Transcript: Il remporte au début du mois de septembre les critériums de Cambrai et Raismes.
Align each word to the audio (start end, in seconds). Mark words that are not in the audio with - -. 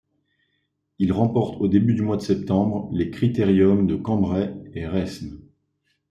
Il 0.97 1.13
remporte 1.13 1.61
au 1.61 1.67
début 1.67 1.93
du 1.93 2.01
mois 2.01 2.17
de 2.17 2.23
septembre 2.23 2.89
les 2.91 3.11
critériums 3.11 3.85
de 3.85 3.95
Cambrai 3.95 4.51
et 4.73 4.87
Raismes. 4.87 5.39